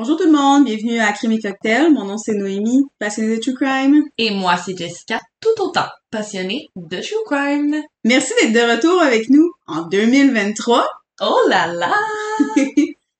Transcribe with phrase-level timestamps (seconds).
[0.00, 1.92] Bonjour tout le monde, bienvenue à Crime et Cocktail.
[1.92, 4.04] Mon nom c'est Noémie, passionnée de True Crime.
[4.16, 7.82] Et moi, c'est Jessica, tout autant passionnée de True Crime.
[8.04, 10.86] Merci d'être de retour avec nous en 2023.
[11.20, 11.92] Oh là là!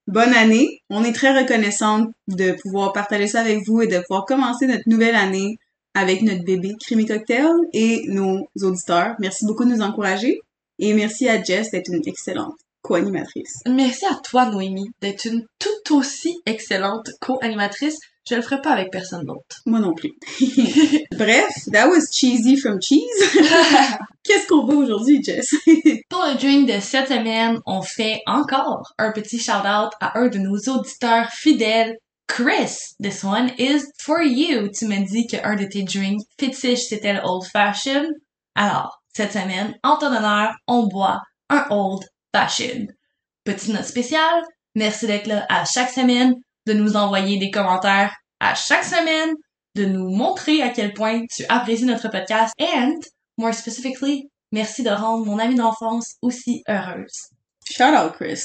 [0.07, 0.81] Bonne année.
[0.89, 4.85] On est très reconnaissante de pouvoir partager ça avec vous et de pouvoir commencer notre
[4.87, 5.59] nouvelle année
[5.95, 9.17] avec notre bébé Crime et Cocktail et nos auditeurs.
[9.19, 10.39] Merci beaucoup de nous encourager
[10.79, 13.63] et merci à Jess d'être une excellente co-animatrice.
[13.67, 17.99] Merci à toi, Noémie, d'être une tout aussi excellente co-animatrice.
[18.29, 19.63] Je le ferai pas avec personne d'autre.
[19.65, 20.13] Moi non plus.
[21.13, 23.01] Bref, that was cheesy from cheese.
[24.23, 25.55] Qu'est-ce qu'on voit aujourd'hui, Jess?
[26.11, 30.39] Pour le drink de cette semaine, on fait encore un petit shout-out à un de
[30.39, 32.95] nos auditeurs fidèles, Chris.
[33.03, 34.69] This one is for you.
[34.69, 38.09] Tu me dis qu'un de tes drinks fétiches, c'était le Old Fashion.
[38.55, 42.05] Alors, cette semaine, en ton honneur, on boit un Old
[42.35, 42.87] Fashion.
[43.45, 44.43] Petite note spéciale,
[44.75, 46.35] merci d'être là à chaque semaine,
[46.67, 49.35] de nous envoyer des commentaires à chaque semaine,
[49.75, 53.01] de nous montrer à quel point tu apprécies notre podcast and,
[53.39, 57.31] more specifically, merci de rendre mon amie d'enfance aussi heureuse.
[57.71, 58.43] Shout out, Chris.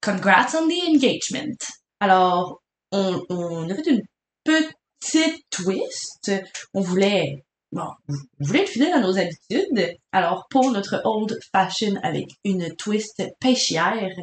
[0.00, 1.56] Congrats on the engagement.
[2.00, 2.62] Alors,
[2.92, 4.02] on, on a fait une
[4.44, 6.30] petite twist.
[6.74, 9.96] On voulait, bon, on voulait être fidèle à nos habitudes?
[10.12, 14.14] Alors, pour notre old fashion avec une twist pêchière,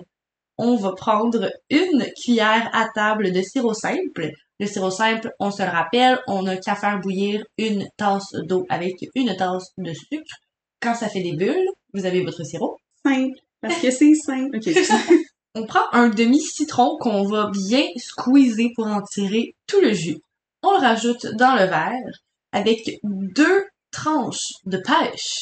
[0.58, 4.32] on va prendre une cuillère à table de sirop simple.
[4.60, 8.66] Le sirop simple, on se le rappelle, on n'a qu'à faire bouillir une tasse d'eau
[8.70, 10.36] avec une tasse de sucre.
[10.80, 12.78] Quand ça fait des bulles, vous avez votre sirop.
[13.06, 13.40] Simple.
[13.62, 14.60] Parce que c'est simple.
[15.56, 20.18] On prend un demi-citron qu'on va bien squeezer pour en tirer tout le jus.
[20.64, 22.12] On le rajoute dans le verre
[22.54, 25.40] avec deux tranches de pêche.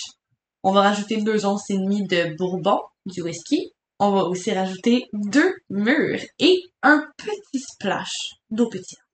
[0.63, 3.71] On va rajouter deux onces et demie de bourbon, du whisky.
[3.99, 8.15] On va aussi rajouter deux mûres et un petit splash
[8.49, 9.05] d'eau pétillante.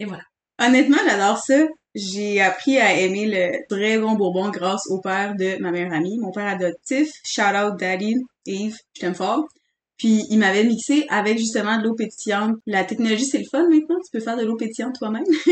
[0.00, 0.24] Et voilà.
[0.60, 1.66] Honnêtement, j'adore ça.
[1.94, 6.18] J'ai appris à aimer le très bon bourbon grâce au père de ma meilleure amie,
[6.18, 7.10] mon père adoptif.
[7.24, 8.14] Shout out Daddy,
[8.46, 9.44] Eve, je t'aime fort.
[10.02, 12.56] Puis il m'avait mixé avec justement de l'eau pétillante.
[12.66, 13.98] La technologie, c'est le fun maintenant.
[14.04, 15.22] Tu peux faire de l'eau pétillante toi-même.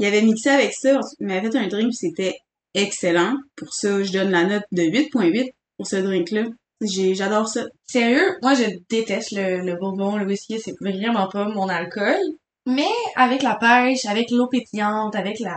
[0.00, 0.98] il avait mixé avec ça.
[1.20, 2.34] Il m'avait fait un drink, c'était
[2.72, 3.34] excellent.
[3.56, 6.44] Pour ça, je donne la note de 8.8 pour ce drink-là.
[6.80, 7.66] J'ai, j'adore ça.
[7.86, 12.16] Sérieux, moi je déteste le, le bourbon, le whisky, c'est vraiment pas mon alcool.
[12.64, 15.56] Mais avec la pêche, avec l'eau pétillante, avec la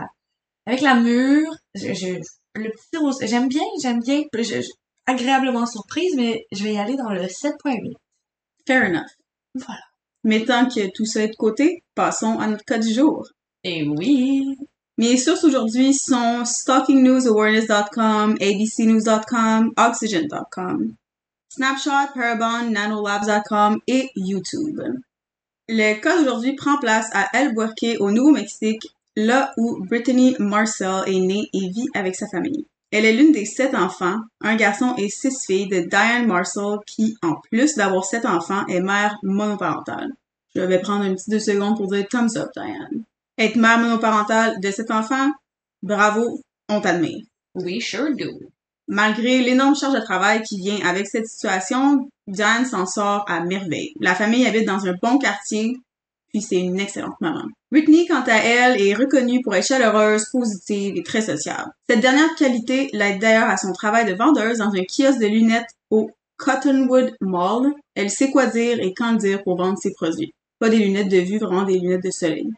[0.66, 2.20] avec la mûre, je, je-
[2.54, 4.68] le petit sirop, j'aime bien, j'aime bien, je-
[5.06, 7.94] agréablement surprise, mais je vais y aller dans le 7.8.
[8.66, 9.10] Fair enough.
[9.54, 9.82] Voilà.
[10.24, 13.26] Mais tant que tout ça est de côté, passons à notre cas du jour.
[13.64, 14.56] Et oui.
[14.98, 20.94] Mes sources aujourd'hui sont stalkingnewsawareness.com, abcnews.com, oxygen.com,
[21.48, 24.80] Snapshot, Parabon, nanolabs.com et YouTube.
[25.68, 31.48] Le cas d'aujourd'hui prend place à Albuquerque, au Nouveau-Mexique, là où Brittany Marcel est née
[31.52, 32.66] et vit avec sa famille.
[32.92, 37.16] Elle est l'une des sept enfants, un garçon et six filles de Diane Marcel qui,
[37.22, 40.10] en plus d'avoir sept enfants, est mère monoparentale.
[40.54, 43.04] Je vais prendre un petit deux secondes pour dire thumbs up, Diane.
[43.38, 45.30] Être mère monoparentale de sept enfants,
[45.82, 47.24] bravo, on t'admire.
[47.54, 48.28] We sure do.
[48.88, 53.94] Malgré l'énorme charge de travail qui vient avec cette situation, Diane s'en sort à merveille.
[54.00, 55.78] La famille habite dans un bon quartier,
[56.32, 57.44] puis c'est une excellente maman.
[57.70, 61.70] Whitney, quant à elle, est reconnue pour être chaleureuse, positive et très sociable.
[61.88, 65.68] Cette dernière qualité l'aide d'ailleurs à son travail de vendeuse dans un kiosque de lunettes
[65.90, 67.72] au Cottonwood Mall.
[67.94, 70.34] Elle sait quoi dire et quand dire pour vendre ses produits.
[70.58, 72.48] Pas des lunettes de vue, vraiment des lunettes de soleil.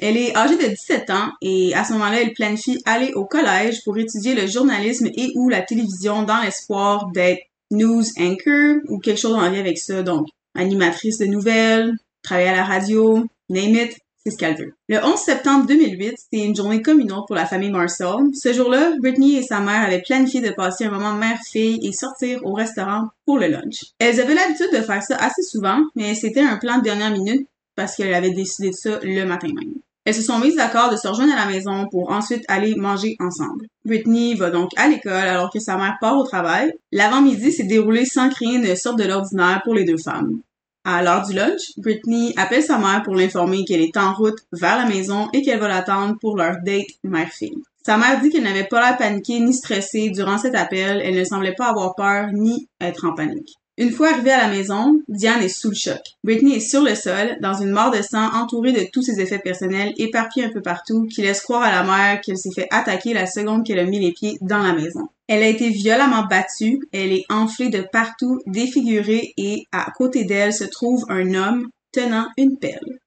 [0.00, 3.82] Elle est âgée de 17 ans et à ce moment-là, elle planifie aller au collège
[3.84, 9.18] pour étudier le journalisme et ou la télévision dans l'espoir d'être news anchor ou quelque
[9.18, 10.02] chose en lien avec ça.
[10.02, 11.92] Donc, animatrice de nouvelles,
[12.22, 14.74] travailler à la radio, name it, c'est ce qu'elle veut.
[14.88, 18.16] Le 11 septembre 2008, c'est une journée comme une autre pour la famille Marcel.
[18.34, 22.44] Ce jour-là, Britney et sa mère avaient planifié de passer un moment mère-fille et sortir
[22.44, 23.84] au restaurant pour le lunch.
[23.98, 27.46] Elles avaient l'habitude de faire ça assez souvent, mais c'était un plan de dernière minute
[27.76, 29.74] parce qu'elle avait décidé de ça le matin même.
[30.04, 33.16] Elles se sont mises d'accord de se rejoindre à la maison pour ensuite aller manger
[33.20, 33.66] ensemble.
[33.84, 36.72] Britney va donc à l'école alors que sa mère part au travail.
[36.92, 40.40] L'avant-midi s'est déroulé sans que rien ne sorte de l'ordinaire pour les deux femmes.
[40.84, 44.78] À l'heure du lunch, Britney appelle sa mère pour l'informer qu'elle est en route vers
[44.78, 47.62] la maison et qu'elle va l'attendre pour leur date mère-fille.
[47.84, 51.24] Sa mère dit qu'elle n'avait pas l'air paniquée ni stressée durant cet appel, elle ne
[51.24, 53.54] semblait pas avoir peur ni être en panique.
[53.78, 56.00] Une fois arrivée à la maison, Diane est sous le choc.
[56.24, 59.38] Britney est sur le sol, dans une mare de sang, entourée de tous ses effets
[59.38, 63.14] personnels, éparpillés un peu partout, qui laisse croire à la mère qu'elle s'est fait attaquer
[63.14, 65.08] la seconde qu'elle a mis les pieds dans la maison.
[65.28, 70.54] Elle a été violemment battue, elle est enflée de partout, défigurée et à côté d'elle
[70.54, 72.98] se trouve un homme tenant une pelle.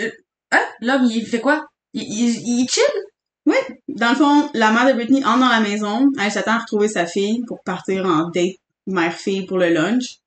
[0.00, 0.10] euh,
[0.52, 0.62] hein?
[0.80, 1.66] L'homme, il fait quoi?
[1.94, 2.84] Il, il, il chill?
[3.88, 6.08] Dans le fond, la mère de Britney entre dans la maison.
[6.20, 8.56] Elle s'attend à retrouver sa fille pour partir en date
[8.86, 10.18] mère-fille pour le lunch.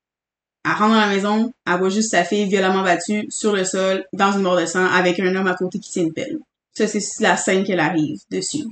[0.65, 4.05] Elle rentre dans la maison, elle voit juste sa fille violemment battue sur le sol,
[4.13, 6.39] dans une mort de sang, avec un homme à côté qui tient une pelle.
[6.73, 8.65] Ça, c'est la scène qu'elle arrive dessus.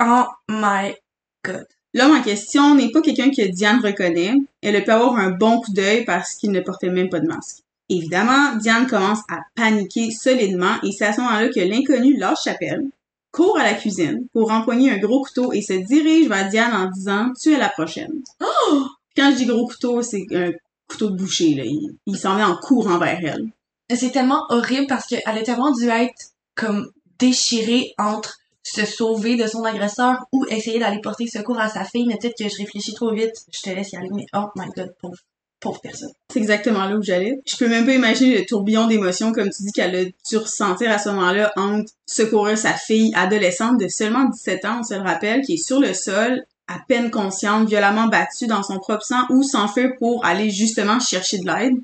[0.00, 0.94] Oh my
[1.44, 1.66] god.
[1.94, 4.34] L'homme en question n'est pas quelqu'un que Diane reconnaît.
[4.62, 7.62] Elle pu avoir un bon coup d'œil parce qu'il ne portait même pas de masque.
[7.88, 12.54] Évidemment, Diane commence à paniquer solidement et c'est à ce moment-là que l'inconnu lâche sa
[12.54, 12.84] pelle,
[13.30, 16.90] court à la cuisine pour empoigner un gros couteau et se dirige vers Diane en
[16.90, 18.86] disant «Tu es la prochaine Oh!
[19.16, 20.50] Quand je dis gros couteau, c'est un
[20.88, 21.64] couteau de boucher, là.
[21.64, 23.46] Il, il s'en met en courant vers elle.
[23.94, 29.46] C'est tellement horrible parce qu'elle a tellement dû être comme déchirée entre se sauver de
[29.46, 32.06] son agresseur ou essayer d'aller porter secours à sa fille.
[32.06, 33.34] Mais peut-être que je réfléchis trop vite.
[33.52, 35.18] Je te laisse y aller, mais oh my god, pauvre,
[35.60, 36.10] pauvre personne.
[36.32, 37.34] C'est exactement là où j'allais.
[37.46, 40.90] Je peux même pas imaginer le tourbillon d'émotions, comme tu dis, qu'elle a dû ressentir
[40.90, 45.02] à ce moment-là entre secourir sa fille adolescente de seulement 17 ans, on se le
[45.02, 49.26] rappelle, qui est sur le sol, à peine consciente, violemment battue dans son propre sang,
[49.30, 51.74] ou s'enfuir pour aller justement chercher de l'aide,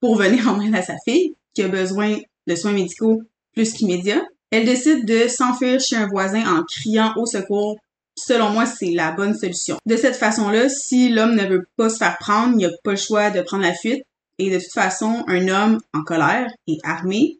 [0.00, 3.22] pour venir en aide à sa fille, qui a besoin de soins médicaux
[3.52, 4.24] plus qu'immédiats.
[4.54, 7.76] Elle décide de s'enfuir chez un voisin en criant au secours.
[8.16, 9.78] Selon moi, c'est la bonne solution.
[9.84, 12.96] De cette façon-là, si l'homme ne veut pas se faire prendre, il n'a pas le
[12.96, 14.04] choix de prendre la fuite.
[14.38, 17.38] Et de toute façon, un homme en colère et armé,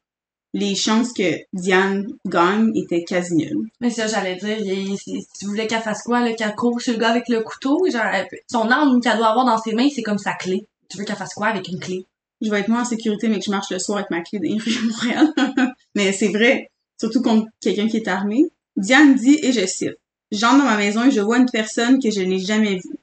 [0.54, 3.70] les chances que Diane gagne étaient quasi nulles.
[3.80, 6.98] Mais ça, j'allais dire, il, si tu voulais qu'elle fasse quoi, qu'elle court sur le
[6.98, 8.10] gars avec le couteau, genre,
[8.50, 10.66] son arme qu'elle doit avoir dans ses mains, c'est comme sa clé.
[10.90, 12.06] Tu veux qu'elle fasse quoi avec une clé?
[12.40, 14.40] Je vais être moins en sécurité, mais que je marche le soir avec ma clé
[14.40, 15.28] rues de Montréal.
[15.94, 18.42] mais c'est vrai, surtout contre quelqu'un qui est armé.
[18.76, 19.96] Diane dit, et je cite,
[20.32, 22.98] «J'entre dans ma maison et je vois une personne que je n'ai jamais vue.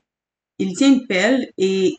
[0.60, 1.96] Il tient une pelle et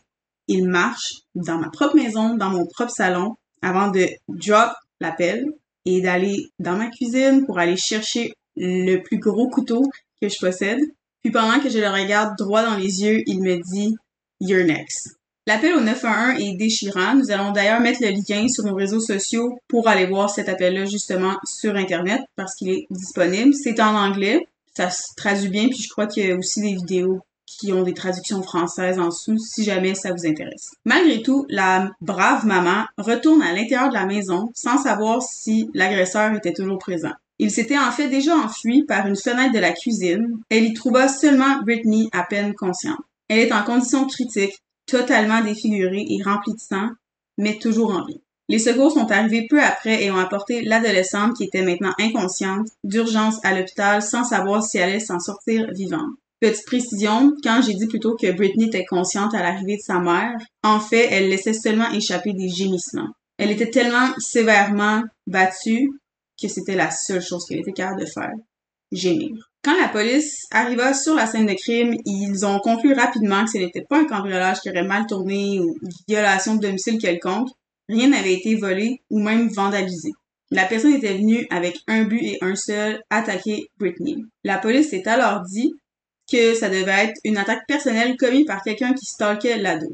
[0.48, 5.46] il marche dans ma propre maison, dans mon propre salon, avant de drop la pelle
[5.84, 9.82] et d'aller dans ma cuisine pour aller chercher le plus gros couteau
[10.20, 10.80] que je possède.
[11.22, 13.94] Puis pendant que je le regarde droit dans les yeux, il me dit
[14.40, 15.16] «You're next».
[15.48, 17.16] L'appel au 911 est déchirant.
[17.16, 20.84] Nous allons d'ailleurs mettre le lien sur nos réseaux sociaux pour aller voir cet appel-là
[20.84, 23.52] justement sur Internet parce qu'il est disponible.
[23.52, 24.46] C'est en anglais.
[24.76, 27.82] Ça se traduit bien, puis je crois qu'il y a aussi des vidéos qui ont
[27.82, 30.70] des traductions françaises en dessous si jamais ça vous intéresse.
[30.84, 36.32] Malgré tout, la brave maman retourne à l'intérieur de la maison sans savoir si l'agresseur
[36.34, 37.12] était toujours présent.
[37.38, 40.38] Il s'était en fait déjà enfui par une fenêtre de la cuisine.
[40.48, 43.00] Elle y trouva seulement Britney à peine consciente.
[43.28, 46.88] Elle est en condition critique, totalement défigurée et remplie de sang,
[47.38, 48.20] mais toujours en vie.
[48.48, 53.36] Les secours sont arrivés peu après et ont apporté l'adolescente qui était maintenant inconsciente d'urgence
[53.44, 56.10] à l'hôpital sans savoir si elle allait s'en sortir vivante.
[56.40, 60.36] Petite précision, quand j'ai dit plutôt que Britney était consciente à l'arrivée de sa mère,
[60.64, 63.10] en fait, elle laissait seulement échapper des gémissements.
[63.38, 65.88] Elle était tellement sévèrement battue
[66.40, 68.32] que c'était la seule chose qu'elle était capable de faire.
[68.90, 69.51] Gémir.
[69.64, 73.58] Quand la police arriva sur la scène de crime, ils ont conclu rapidement que ce
[73.58, 75.76] n'était pas un cambriolage qui aurait mal tourné ou
[76.08, 77.48] violation de domicile quelconque.
[77.88, 80.10] Rien n'avait été volé ou même vandalisé.
[80.50, 84.16] La personne était venue avec un but et un seul, attaquer Britney.
[84.42, 85.72] La police s'est alors dit
[86.30, 89.86] que ça devait être une attaque personnelle commise par quelqu'un qui stalkait l'ado.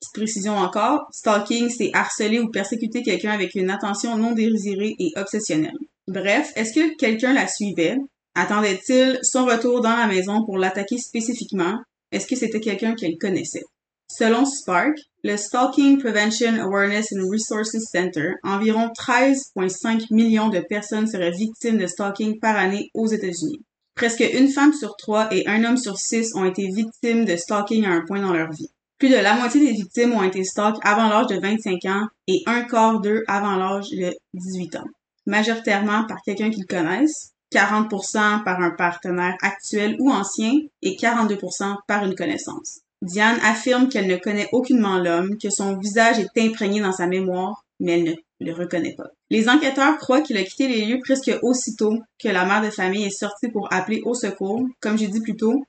[0.00, 5.12] Petite précision encore, stalking, c'est harceler ou persécuter quelqu'un avec une attention non désirée et
[5.16, 5.78] obsessionnelle.
[6.08, 7.96] Bref, est-ce que quelqu'un la suivait?
[8.34, 11.78] Attendait-il son retour dans la maison pour l'attaquer spécifiquement?
[12.10, 13.64] Est-ce que c'était quelqu'un qu'elle connaissait?
[14.08, 21.30] Selon Spark, le Stalking Prevention Awareness and Resources Center, environ 13,5 millions de personnes seraient
[21.30, 23.64] victimes de stalking par année aux États-Unis.
[23.94, 27.84] Presque une femme sur trois et un homme sur six ont été victimes de stalking
[27.84, 28.68] à un point dans leur vie.
[28.98, 32.40] Plus de la moitié des victimes ont été stalk avant l'âge de 25 ans et
[32.46, 34.86] un quart d'eux avant l'âge de 18 ans.
[35.26, 42.04] Majoritairement par quelqu'un qu'ils connaissent, 40% par un partenaire actuel ou ancien et 42% par
[42.04, 42.80] une connaissance.
[43.02, 47.64] Diane affirme qu'elle ne connaît aucunement l'homme, que son visage est imprégné dans sa mémoire,
[47.80, 48.14] mais elle ne
[48.46, 49.10] le reconnaît pas.
[49.28, 53.04] Les enquêteurs croient qu'il a quitté les lieux presque aussitôt que la mère de famille
[53.04, 54.64] est sortie pour appeler au secours.
[54.80, 55.64] Comme j'ai dit plus tôt,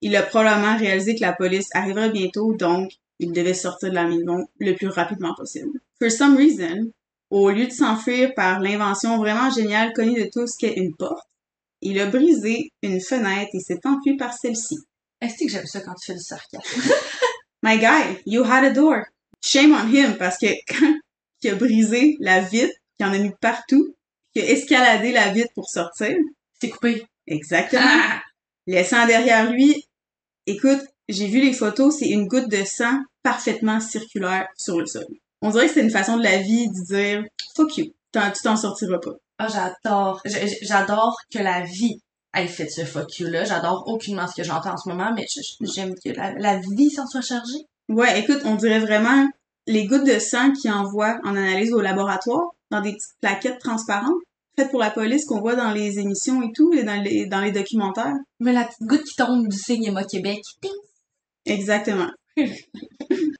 [0.00, 4.06] il a probablement réalisé que la police arriverait bientôt, donc il devait sortir de la
[4.06, 5.78] maison le plus rapidement possible.
[5.98, 6.92] For some reason,
[7.30, 11.26] au lieu de s'enfuir par l'invention vraiment géniale connue de tous qu'est une porte,
[11.80, 14.76] il a brisé une fenêtre et s'est enfui par celle-ci.
[15.20, 16.92] Est-ce que j'aime ça quand tu fais du sarcasme?
[17.62, 19.04] My guy, you had a door.
[19.42, 20.94] Shame on him parce que quand
[21.42, 23.94] il a brisé la vitre, qu'il en a mis partout,
[24.34, 26.16] qu'il a escaladé la vitre pour sortir,
[26.60, 27.06] C'est coupé.
[27.26, 28.22] exactement, Ah!
[28.66, 29.84] laissant derrière lui,
[30.46, 35.06] écoute, j'ai vu les photos, c'est une goutte de sang parfaitement circulaire sur le sol.
[35.42, 37.24] On dirait que c'est une façon de la vie de dire
[37.56, 37.86] fuck you.
[38.12, 39.12] t'en- tu t'en sortiras pas.
[39.38, 40.20] Ah, j'adore.
[40.62, 42.00] J'adore que la vie
[42.36, 43.44] ait fait ce fuck you-là.
[43.44, 45.26] J'adore aucunement ce que j'entends en ce moment, mais
[45.74, 47.64] j'aime que la, la vie s'en soit chargée.
[47.88, 49.26] Ouais, écoute, on dirait vraiment
[49.66, 54.14] les gouttes de sang qu'ils envoient en analyse au laboratoire dans des petites plaquettes transparentes
[54.56, 57.40] faites pour la police qu'on voit dans les émissions et tout, et dans les, dans
[57.40, 58.14] les documentaires.
[58.40, 60.40] Mais la petite goutte qui tombe du signe Emma Québec.
[61.46, 62.10] Exactement.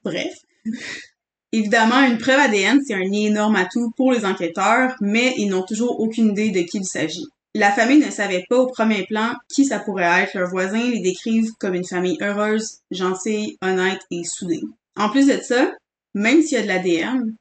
[0.05, 0.33] Bref.
[1.53, 5.99] Évidemment, une preuve ADN, c'est un énorme atout pour les enquêteurs, mais ils n'ont toujours
[6.01, 7.27] aucune idée de qui il s'agit.
[7.55, 10.35] La famille ne savait pas au premier plan qui ça pourrait être.
[10.35, 14.61] Leurs voisins les décrivent comme une famille heureuse, gentille, honnête et soudée.
[14.97, 15.73] En plus de ça,
[16.15, 17.35] même s'il y a de l'ADN,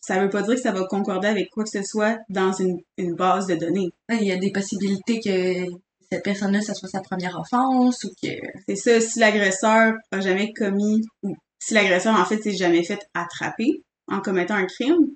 [0.00, 2.78] ça veut pas dire que ça va concorder avec quoi que ce soit dans une,
[2.98, 3.90] une base de données.
[4.10, 5.72] Il y a des possibilités que
[6.10, 8.28] cette personne-là, ça soit sa première offense ou que...
[8.68, 12.98] C'est ça, si l'agresseur a jamais commis, ou si l'agresseur en fait s'est jamais fait
[13.14, 15.14] attraper en commettant un crime,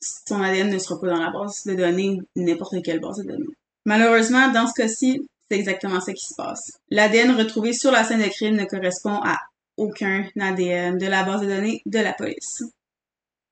[0.00, 3.22] son ADN ne sera pas dans la base de données ou n'importe quelle base de
[3.22, 3.54] données.
[3.86, 6.72] Malheureusement, dans ce cas-ci, c'est exactement ça qui se passe.
[6.90, 9.38] L'ADN retrouvé sur la scène de crime ne correspond à
[9.78, 12.62] aucun ADN de la base de données de la police.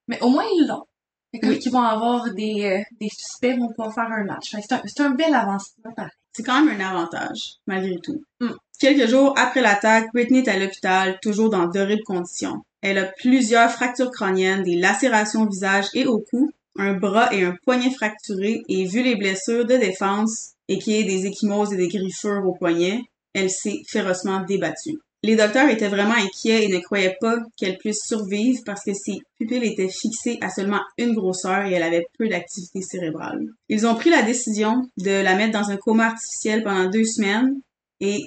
[0.08, 0.84] Mais au moins, ils l'ont.
[1.32, 1.58] Oui.
[1.64, 4.54] ils vont avoir des, euh, des suspects, vont pouvoir faire un match.
[4.60, 6.12] C'est un, un bel avancement, pareil.
[6.32, 8.22] C'est quand même un avantage, malgré tout.
[8.40, 8.50] Mm.
[8.84, 12.60] Quelques jours après l'attaque, Britney est à l'hôpital, toujours dans d'horribles conditions.
[12.82, 17.44] Elle a plusieurs fractures crâniennes, des lacérations au visage et au cou, un bras et
[17.44, 21.72] un poignet fracturés, et vu les blessures de défense et qu'il y ait des échymoses
[21.72, 23.00] et des griffures au poignet,
[23.32, 24.98] elle s'est férocement débattue.
[25.22, 29.16] Les docteurs étaient vraiment inquiets et ne croyaient pas qu'elle puisse survivre parce que ses
[29.38, 33.46] pupilles étaient fixées à seulement une grosseur et elle avait peu d'activité cérébrale.
[33.70, 37.62] Ils ont pris la décision de la mettre dans un coma artificiel pendant deux semaines
[38.00, 38.20] et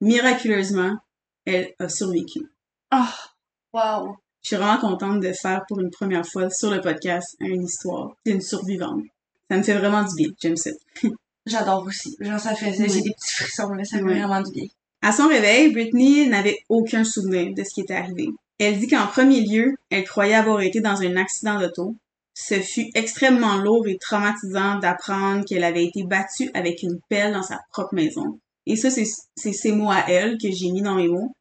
[0.00, 0.96] miraculeusement,
[1.44, 2.40] elle a survécu.
[2.90, 3.12] Ah,
[3.72, 4.16] wow.
[4.42, 8.14] Je suis vraiment contente de faire pour une première fois sur le podcast une histoire
[8.24, 9.02] d'une survivante.
[9.50, 10.28] Ça me fait vraiment du bien.
[10.40, 10.70] J'aime ça.
[11.46, 12.16] J'adore aussi.
[12.20, 12.88] Genre, ça fait, Oui.
[12.88, 14.14] j'ai des petits frissons, là, ça fait Oui.
[14.18, 14.66] vraiment du bien.
[15.02, 18.28] À son réveil, Britney n'avait aucun souvenir de ce qui était arrivé.
[18.58, 21.94] Elle dit qu'en premier lieu, elle croyait avoir été dans un accident d'auto.
[22.34, 27.42] Ce fut extrêmement lourd et traumatisant d'apprendre qu'elle avait été battue avec une pelle dans
[27.42, 28.38] sa propre maison.
[28.66, 29.06] Et ça, c'est
[29.36, 31.32] c'est ces mots à elle que j'ai mis dans mes mots.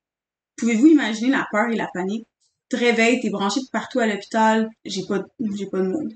[0.57, 2.27] Pouvez-vous imaginer la peur et la panique?
[2.69, 5.19] Te réveilles, t'es branché de partout à l'hôpital, j'ai pas,
[5.55, 6.07] j'ai pas de mots.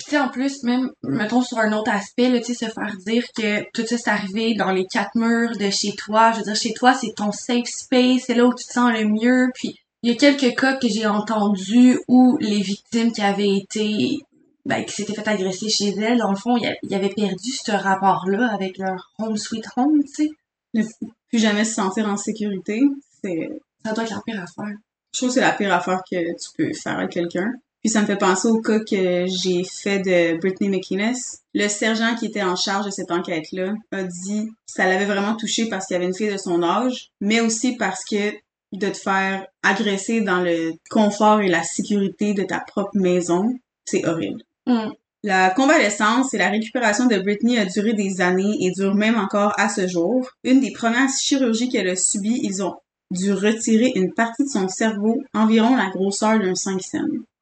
[0.00, 2.70] Puis tu sais, en plus, même, mettons sur un autre aspect, là, tu sais, se
[2.70, 6.32] faire dire que tout ça c'est arrivé dans les quatre murs de chez toi.
[6.32, 8.92] Je veux dire, chez toi, c'est ton safe space, c'est là où tu te sens
[8.92, 9.50] le mieux.
[9.54, 14.20] Puis il y a quelques cas que j'ai entendus où les victimes qui avaient été,
[14.64, 18.50] ben, qui s'étaient fait agresser chez elles, dans le fond, ils avaient perdu ce rapport-là
[18.54, 20.30] avec leur home sweet home, tu sais.
[20.74, 20.82] Ne
[21.28, 22.80] plus jamais se sentir en sécurité,
[23.22, 23.48] c'est,
[23.84, 24.76] Ça doit être la pire affaire.
[25.12, 27.52] je trouve que c'est la pire affaire que tu peux faire à quelqu'un.
[27.80, 31.16] Puis ça me fait penser au cas que j'ai fait de Britney McInnes.
[31.54, 35.34] Le sergent qui était en charge de cette enquête-là a dit que ça l'avait vraiment
[35.34, 38.32] touché parce qu'il y avait une fille de son âge, mais aussi parce que
[38.72, 43.44] de te faire agresser dans le confort et la sécurité de ta propre maison,
[43.84, 44.42] c'est horrible.
[44.66, 44.92] Hum.
[45.22, 49.52] La convalescence et la récupération de Britney a duré des années et dure même encore
[49.58, 50.30] à ce jour.
[50.44, 52.76] Une des premières chirurgies qu'elle a subies, ils ont
[53.10, 56.98] dû retirer une partie de son cerveau, environ la grosseur d'un 5 cents.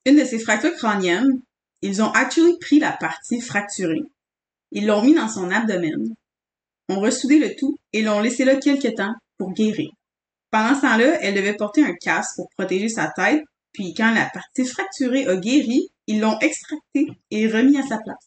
[0.07, 1.41] Une de ses fractures crâniennes,
[1.83, 4.03] ils ont actually pris la partie fracturée.
[4.73, 6.15] Ils l'ont mis dans son abdomen,
[6.89, 9.91] ont ressoudé le tout et l'ont laissé là quelques temps pour guérir.
[10.51, 13.43] Pendant ce temps-là, elle devait porter un casque pour protéger sa tête,
[13.79, 18.27] puis quand la partie fracturée a guéri, ils l'ont extracté et remis à sa place.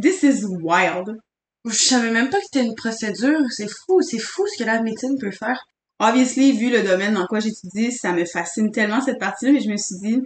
[0.00, 1.16] This is wild.
[1.64, 3.38] Je savais même pas que c'était une procédure.
[3.50, 5.68] C'est fou, c'est fou ce que la médecine peut faire.
[6.00, 9.68] Obviously, vu le domaine dans quoi j'étudie, ça me fascine tellement cette partie-là, mais je
[9.68, 10.20] me suis dit,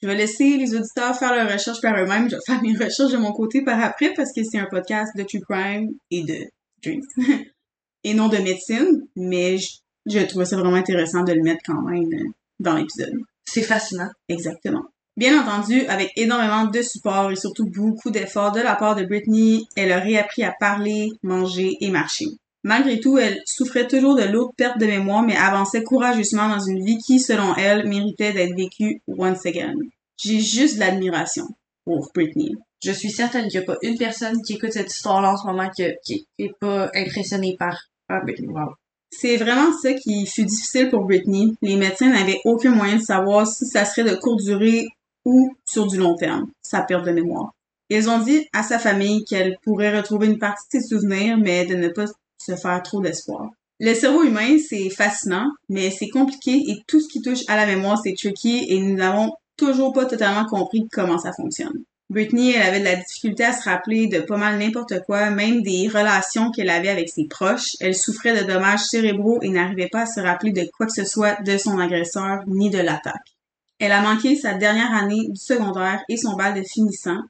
[0.00, 3.12] je vais laisser les auditeurs faire leurs recherches par eux-mêmes, je vais faire mes recherches
[3.12, 6.38] de mon côté par après parce que c'est un podcast de true crime et de
[6.82, 7.04] drinks.
[8.04, 9.68] et non de médecine, mais je,
[10.06, 12.08] je trouvais ça vraiment intéressant de le mettre quand même
[12.60, 13.12] dans l'épisode.
[13.44, 14.10] C'est fascinant.
[14.28, 14.84] Exactement.
[15.16, 19.64] Bien entendu, avec énormément de support et surtout beaucoup d'efforts de la part de Britney,
[19.76, 22.26] elle a réappris à parler, manger et marcher.
[22.64, 26.84] Malgré tout, elle souffrait toujours de lourdes pertes de mémoire, mais avançait courageusement dans une
[26.84, 29.74] vie qui, selon elle, méritait d'être vécue once again.
[30.16, 31.44] J'ai juste l'admiration
[31.84, 32.52] pour Britney.
[32.82, 35.46] Je suis certaine qu'il n'y a pas une personne qui écoute cette histoire-là en ce
[35.46, 38.48] moment qui, qui, qui est pas impressionnée par, par Britney.
[38.48, 38.74] Wow.
[39.16, 41.54] C'est vraiment ça qui fut difficile pour Britney.
[41.62, 44.86] Les médecins n'avaient aucun moyen de savoir si ça serait de courte durée
[45.24, 47.52] ou sur du long terme, sa perte de mémoire.
[47.90, 51.64] Ils ont dit à sa famille qu'elle pourrait retrouver une partie de ses souvenirs, mais
[51.64, 52.06] de ne pas
[52.38, 53.50] se faire trop d'espoir.
[53.80, 57.66] Le cerveau humain, c'est fascinant, mais c'est compliqué et tout ce qui touche à la
[57.66, 61.84] mémoire, c'est tricky et nous n'avons toujours pas totalement compris comment ça fonctionne.
[62.10, 65.62] Britney, elle avait de la difficulté à se rappeler de pas mal n'importe quoi, même
[65.62, 67.76] des relations qu'elle avait avec ses proches.
[67.80, 71.04] Elle souffrait de dommages cérébraux et n'arrivait pas à se rappeler de quoi que ce
[71.04, 73.34] soit de son agresseur ni de l'attaque.
[73.78, 77.20] Elle a manqué sa dernière année du secondaire et son bal de finissant,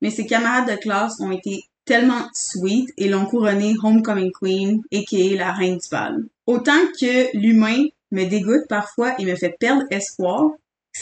[0.00, 5.36] mais ses camarades de classe ont été tellement sweet et l'ont couronnée Homecoming Queen, aka
[5.36, 6.24] la reine du bal.
[6.46, 10.50] Autant que l'humain me dégoûte parfois et me fait perdre espoir,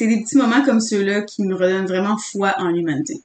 [0.01, 3.21] c'est des petits moments comme ceux-là qui me redonnent vraiment foi en l'humanité.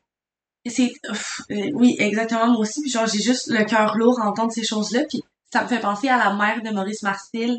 [0.65, 4.51] C'est euh, oui, exactement moi aussi, puis genre j'ai juste le cœur lourd à entendre
[4.51, 7.55] ces choses-là, puis ça me fait penser à la mère de Maurice Marcel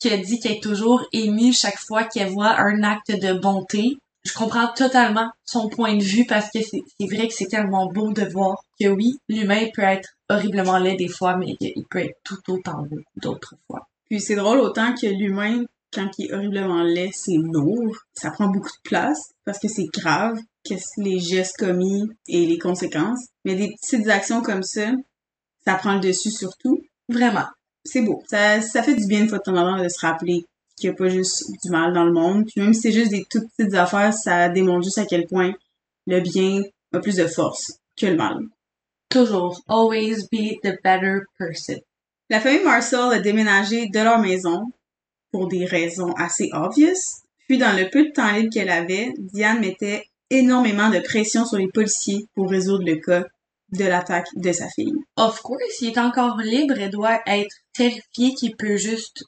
[0.00, 3.98] qui a dit qu'elle est toujours émue chaque fois qu'elle voit un acte de bonté.
[4.24, 8.12] Je comprends totalement son point de vue parce que c'est vrai que c'est tellement beau
[8.12, 12.18] de voir que oui, l'humain peut être horriblement laid des fois, mais il peut être
[12.24, 13.86] tout autant beau d'autres fois.
[14.10, 15.62] Puis c'est drôle autant que l'humain,
[15.96, 17.96] quand il est horriblement laid, c'est lourd.
[18.14, 22.58] Ça prend beaucoup de place parce que c'est grave, qu'est-ce les gestes commis et les
[22.58, 23.26] conséquences.
[23.44, 24.92] Mais des petites actions comme ça,
[25.64, 26.82] ça prend le dessus surtout.
[27.08, 27.46] Vraiment.
[27.84, 28.22] C'est beau.
[28.28, 30.44] Ça, ça fait du bien une fois de temps en temps de se rappeler
[30.76, 32.44] qu'il n'y a pas juste du mal dans le monde.
[32.44, 35.52] Puis même si c'est juste des toutes petites affaires, ça démontre juste à quel point
[36.06, 36.62] le bien
[36.92, 38.36] a plus de force que le mal.
[39.08, 39.62] Toujours.
[39.68, 41.80] Always be the better person.
[42.28, 44.72] La famille Marcel a déménagé de leur maison
[45.36, 46.96] pour des raisons assez obvious.
[47.46, 51.58] Puis dans le peu de temps libre qu'elle avait, Diane mettait énormément de pression sur
[51.58, 53.24] les policiers pour résoudre le cas
[53.72, 54.94] de l'attaque de sa fille.
[55.16, 59.24] Of course, il est encore libre, elle doit être terrifiée qu'il peut juste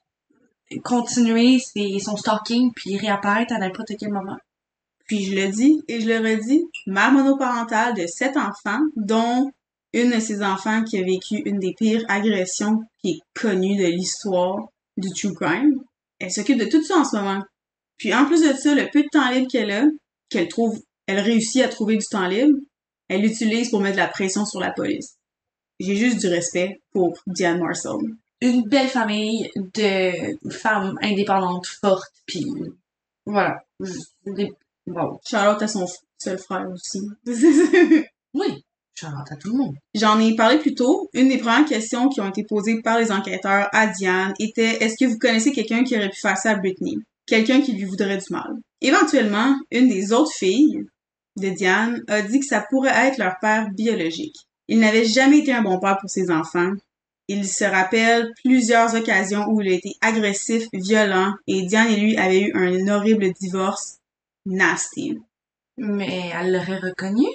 [0.83, 4.39] continuer ses, son stalking puis réapparaître à n'importe quel moment.
[5.09, 9.51] Puis je le dis et je le redis, mère monoparentale de sept enfants, dont
[9.93, 13.89] une de ses enfants qui a vécu une des pires agressions qui est connue de
[13.89, 15.83] l'histoire du true crime.
[16.19, 17.43] Elle s'occupe de tout ça en ce moment.
[17.97, 19.85] Puis en plus de ça, le peu de temps libre qu'elle a,
[20.29, 22.59] qu'elle trouve, elle réussit à trouver du temps libre,
[23.09, 25.17] elle l'utilise pour mettre de la pression sur la police.
[25.81, 27.93] J'ai juste du respect pour Diane Marcel.
[28.41, 32.45] Une belle famille de femmes indépendantes, fortes, puis
[33.25, 33.65] voilà.
[34.87, 35.21] Wow.
[35.25, 35.87] Charlotte a son
[36.19, 37.01] seul frère aussi.
[39.95, 41.09] J'en ai parlé plus tôt.
[41.13, 44.97] Une des premières questions qui ont été posées par les enquêteurs à Diane était est-ce
[44.99, 46.97] que vous connaissez quelqu'un qui aurait pu faire ça à Britney?
[47.27, 48.55] Quelqu'un qui lui voudrait du mal.
[48.81, 50.87] Éventuellement, une des autres filles
[51.37, 54.37] de Diane a dit que ça pourrait être leur père biologique.
[54.69, 56.73] Il n'avait jamais été un bon père pour ses enfants.
[57.29, 62.17] Il se rappelle plusieurs occasions où il a été agressif, violent, et Diane et lui
[62.17, 63.99] avaient eu un horrible divorce
[64.47, 65.19] nasty.
[65.77, 67.27] Mais elle l'aurait reconnu?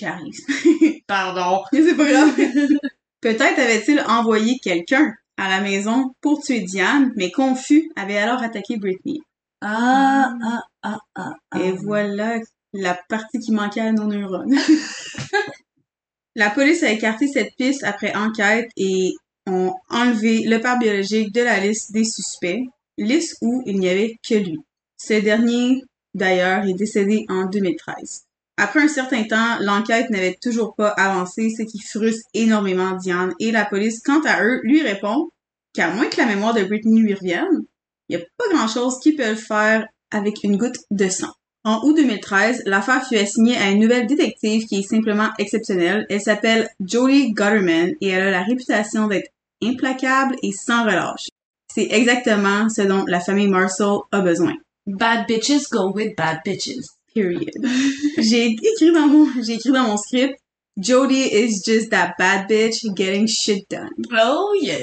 [1.06, 1.62] Pardon.
[1.72, 2.34] c'est pas grave.
[3.20, 8.76] Peut-être avait-il envoyé quelqu'un à la maison pour tuer Diane, mais confus, avait alors attaqué
[8.76, 9.20] Britney.
[9.62, 11.60] Ah, ah, ah, ah, ah.
[11.60, 12.38] Et voilà
[12.72, 14.54] la partie qui manquait à nos neurones.
[16.34, 19.12] la police a écarté cette piste après enquête et
[19.46, 22.62] ont enlevé le père biologique de la liste des suspects,
[22.96, 24.58] liste où il n'y avait que lui.
[24.96, 25.82] Ce dernier,
[26.14, 28.24] d'ailleurs, est décédé en 2013.
[28.62, 33.52] Après un certain temps, l'enquête n'avait toujours pas avancé, ce qui frustre énormément Diane et
[33.52, 35.30] la police, quant à eux, lui répond
[35.72, 37.62] qu'à moins que la mémoire de Britney lui revienne,
[38.10, 41.32] il n'y a pas grand chose qu'ils peuvent faire avec une goutte de sang.
[41.64, 46.04] En août 2013, l'affaire fut assignée à une nouvelle détective qui est simplement exceptionnelle.
[46.10, 49.30] Elle s'appelle Jodie Gutterman et elle a la réputation d'être
[49.64, 51.28] implacable et sans relâche.
[51.74, 54.52] C'est exactement ce dont la famille Marcel a besoin.
[54.86, 56.99] Bad bitches go with bad bitches.
[57.14, 57.50] Period.
[58.18, 60.36] j'ai écrit dans mon, j'ai écrit dans mon script,
[60.78, 63.90] Jodie is just that bad bitch getting shit done.
[64.12, 64.78] Oh yeah.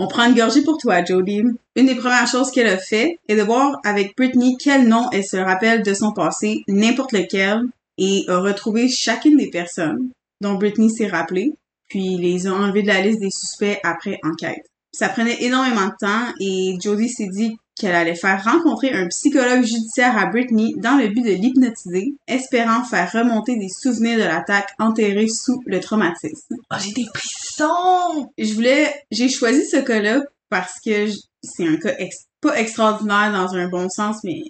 [0.00, 1.42] On prend une gorgée pour toi, Jodie.
[1.74, 5.24] Une des premières choses qu'elle a fait est de voir avec Britney quel nom elle
[5.24, 7.62] se rappelle de son passé, n'importe lequel,
[7.98, 11.52] et a retrouvé chacune des personnes dont Britney s'est rappelée,
[11.88, 14.64] puis les a enlevées de la liste des suspects après enquête.
[14.92, 19.64] Ça prenait énormément de temps et Jodie s'est dit qu'elle allait faire rencontrer un psychologue
[19.64, 24.70] judiciaire à Britney dans le but de l'hypnotiser, espérant faire remonter des souvenirs de l'attaque
[24.78, 26.56] enterrés sous le traumatisme.
[26.70, 28.30] Oh, j'ai des frissons!
[28.36, 31.06] Je voulais, j'ai choisi ce cas-là parce que
[31.42, 31.94] c'est un cas
[32.40, 34.42] pas extraordinaire dans un bon sens, mais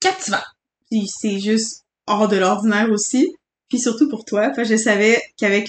[0.00, 0.38] captivant.
[0.90, 3.32] Puis c'est juste hors de l'ordinaire aussi.
[3.68, 5.68] Puis surtout pour toi, parce que je savais qu'avec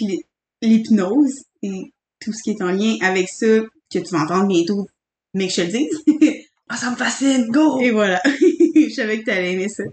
[0.62, 3.45] l'hypnose et tout ce qui est en lien avec ça,
[3.93, 4.88] que tu vas entendre bientôt,
[5.34, 6.41] mais que je te le dise,
[6.74, 7.82] Ah, ça me fascine, go!
[7.82, 8.22] Et voilà.
[8.26, 9.84] je savais que t'allais aimer ça.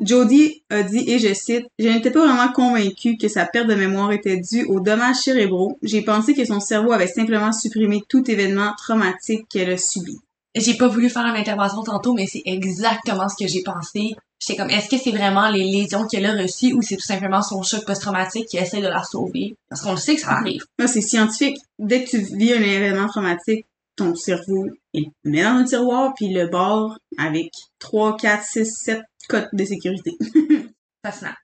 [0.00, 3.76] Jodie a dit, et je cite, Je n'étais pas vraiment convaincue que sa perte de
[3.76, 5.78] mémoire était due aux dommages cérébraux.
[5.82, 10.16] J'ai pensé que son cerveau avait simplement supprimé tout événement traumatique qu'elle a subi.
[10.56, 14.16] J'ai pas voulu faire une intervention tantôt, mais c'est exactement ce que j'ai pensé.
[14.40, 17.42] J'étais comme, est-ce que c'est vraiment les lésions qu'elle a reçues ou c'est tout simplement
[17.42, 19.54] son choc post-traumatique qui essaie de la sauver?
[19.68, 20.64] Parce qu'on le sait que ça arrive.
[20.80, 21.58] Là, c'est scientifique.
[21.78, 26.12] Dès que tu vis un événement traumatique, ton cerveau, il le met dans un tiroir,
[26.14, 30.12] puis le barre avec 3, 4, 6, 7 codes de sécurité.
[31.04, 31.34] Fascinant.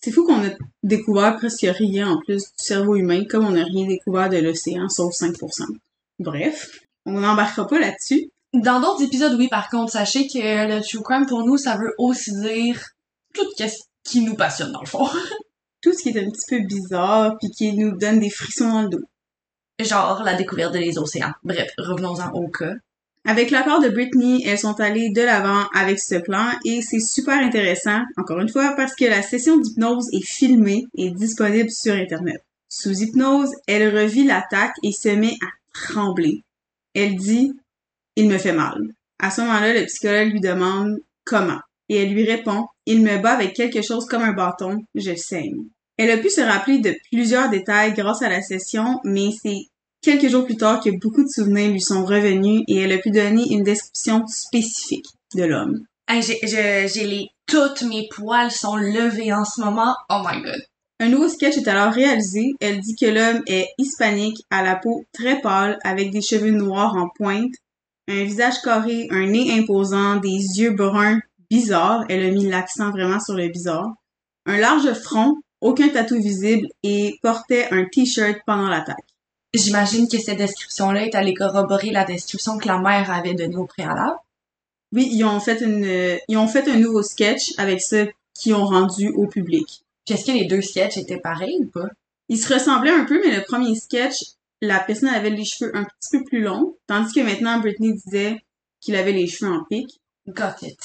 [0.00, 0.50] C'est fou qu'on a
[0.82, 4.88] découvert presque rien en plus du cerveau humain, comme on n'a rien découvert de l'océan,
[4.88, 5.64] sauf 5%.
[6.18, 8.30] Bref, on n'embarquera pas là-dessus.
[8.52, 11.94] Dans d'autres épisodes, oui, par contre, sachez que le true crime, pour nous, ça veut
[11.98, 12.80] aussi dire
[13.32, 13.64] tout ce
[14.04, 15.08] qui nous passionne, dans le fond.
[15.82, 18.82] Tout ce qui est un petit peu bizarre, puis qui nous donne des frissons dans
[18.82, 19.00] le dos.
[19.82, 21.32] Genre la découverte des océans.
[21.42, 22.74] Bref, revenons-en au cas.
[23.24, 27.38] Avec l'accord de Britney, elles sont allées de l'avant avec ce plan et c'est super
[27.38, 32.42] intéressant, encore une fois, parce que la session d'hypnose est filmée et disponible sur Internet.
[32.68, 36.42] Sous hypnose, elle revit l'attaque et se met à trembler.
[36.94, 37.52] Elle dit
[38.16, 38.80] «Il me fait mal».
[39.22, 43.34] À ce moment-là, le psychologue lui demande «Comment?» et elle lui répond «Il me bat
[43.34, 45.62] avec quelque chose comme un bâton, je saigne».
[45.96, 49.66] Elle a pu se rappeler de plusieurs détails grâce à la session, mais c'est
[50.02, 53.10] quelques jours plus tard que beaucoup de souvenirs lui sont revenus et elle a pu
[53.10, 55.84] donner une description spécifique de l'homme.
[56.08, 57.28] Hey, j'ai, j'ai, j'ai les...
[57.46, 59.94] Toutes mes poils sont levés en ce moment.
[60.10, 60.60] Oh my god.
[61.00, 62.52] Un nouveau sketch est alors réalisé.
[62.60, 66.94] Elle dit que l'homme est hispanique, à la peau très pâle, avec des cheveux noirs
[66.96, 67.52] en pointe,
[68.08, 72.04] un visage carré, un nez imposant, des yeux bruns bizarres.
[72.08, 73.92] Elle a mis l'accent vraiment sur le bizarre.
[74.46, 79.11] Un large front, aucun tatou visible et portait un t-shirt pendant l'attaque.
[79.54, 83.66] J'imagine que cette description-là est allée corroborer la description que la mère avait donnée au
[83.66, 84.16] préalable.
[84.92, 88.64] Oui, ils ont fait une, ils ont fait un nouveau sketch avec ça qu'ils ont
[88.64, 89.82] rendu au public.
[90.04, 91.88] Puis est-ce que les deux sketchs étaient pareils ou pas?
[92.28, 94.16] Ils se ressemblaient un peu, mais le premier sketch,
[94.60, 98.42] la personne avait les cheveux un petit peu plus longs, tandis que maintenant Britney disait
[98.80, 100.00] qu'il avait les cheveux en pique.
[100.28, 100.78] Got it.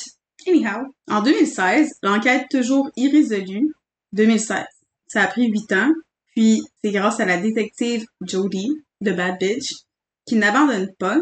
[0.48, 3.74] Anyhow, en 2016, l'enquête toujours irrésolue,
[4.14, 4.66] 2016,
[5.08, 5.92] ça a pris huit ans,
[6.38, 8.70] puis c'est grâce à la détective Jodie
[9.02, 9.74] de Bad Bitch
[10.28, 11.18] qui n'abandonne pas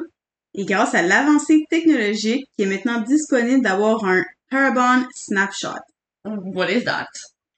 [0.54, 5.80] et grâce à l'avancée technologique qui est maintenant disponible d'avoir un Parabon Snapshot.
[6.26, 7.08] What is that?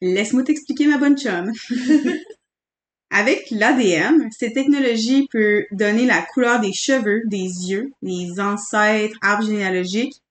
[0.01, 1.51] Laisse-moi t'expliquer ma bonne chum.
[3.09, 9.47] Avec l'ADN, cette technologie peut donner la couleur des cheveux, des yeux, des ancêtres, arbres
[9.47, 10.21] généalogiques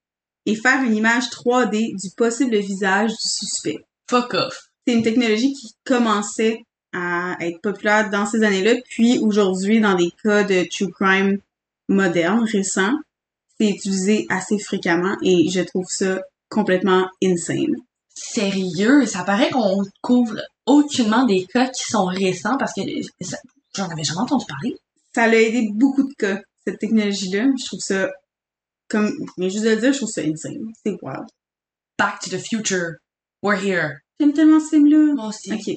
[0.44, 3.78] et faire une image 3D du possible visage du suspect.
[4.08, 4.68] Fuck off.
[4.86, 6.60] C'est une technologie qui commençait
[6.96, 11.38] à être populaire dans ces années-là, puis aujourd'hui, dans des cas de true crime
[11.88, 12.94] modernes, récents,
[13.58, 17.74] c'est utilisé assez fréquemment et je trouve ça complètement insane.
[18.14, 19.04] Sérieux?
[19.06, 22.82] Ça paraît qu'on couvre aucunement des cas qui sont récents parce que
[23.74, 24.76] j'en avais jamais entendu parler.
[25.14, 27.46] Ça a aidé beaucoup de cas, cette technologie-là.
[27.58, 28.10] Je trouve ça,
[28.88, 30.72] comme, mais juste de le dire, je trouve ça insane.
[30.84, 31.26] C'est wild.
[31.98, 32.96] Back to the future.
[33.42, 33.98] We're here.
[34.18, 35.14] J'aime tellement ce film-là.
[35.14, 35.52] Moi aussi.
[35.52, 35.76] Ok.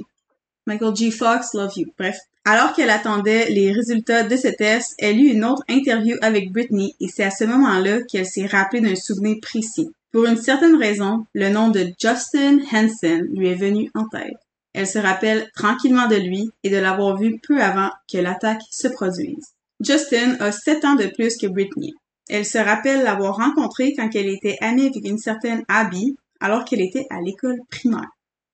[0.68, 1.12] Michael G.
[1.12, 1.88] Fox, love you.
[1.98, 2.18] Bref.
[2.46, 6.96] Alors qu'elle attendait les résultats de ce test, elle eut une autre interview avec Britney
[7.00, 9.90] et c'est à ce moment-là qu'elle s'est rappelée d'un souvenir précis.
[10.12, 14.38] Pour une certaine raison, le nom de Justin Henson lui est venu en tête.
[14.74, 18.88] Elle se rappelle tranquillement de lui et de l'avoir vu peu avant que l'attaque se
[18.88, 19.54] produise.
[19.82, 21.94] Justin a 7 ans de plus que Britney.
[22.30, 26.82] Elle se rappelle l'avoir rencontré quand elle était amie avec une certaine Abby alors qu'elle
[26.82, 28.10] était à l'école primaire.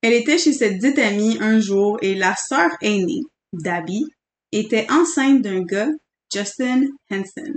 [0.06, 4.06] Elle était chez cette dite amie un jour et la sœur aînée, d'Abby,
[4.52, 5.89] était enceinte d'un gars,
[6.32, 7.52] Justin Henson.